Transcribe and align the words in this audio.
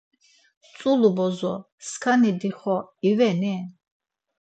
Tzulu 0.75 1.09
bozo, 1.19 1.53
skani 1.89 2.31
dixo 2.41 2.77
iveni? 3.11 3.55